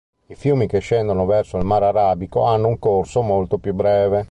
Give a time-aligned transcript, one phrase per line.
[0.29, 4.19] I fiumi che scendono verso il mar Arabico hanno un corso molto più breve.